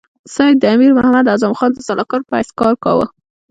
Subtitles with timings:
[0.33, 3.05] سید د امیر محمد اعظم خان د سلاکار په حیث کار کاوه.